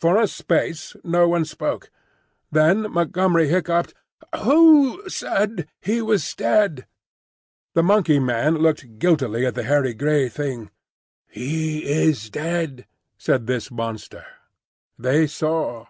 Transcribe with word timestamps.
For 0.00 0.20
a 0.20 0.28
space 0.28 0.94
no 1.02 1.28
one 1.28 1.44
spoke. 1.44 1.90
Then 2.52 2.92
Montgomery 2.92 3.48
hiccoughed, 3.48 3.92
"Who—said 4.44 5.66
he 5.80 6.00
was 6.00 6.32
dead?" 6.36 6.86
The 7.74 7.82
Monkey 7.82 8.20
man 8.20 8.58
looked 8.58 9.00
guiltily 9.00 9.44
at 9.44 9.56
the 9.56 9.64
hairy 9.64 9.94
grey 9.94 10.28
Thing. 10.28 10.70
"He 11.26 11.84
is 11.90 12.30
dead," 12.30 12.86
said 13.18 13.48
this 13.48 13.68
monster. 13.68 14.24
"They 14.96 15.26
saw." 15.26 15.86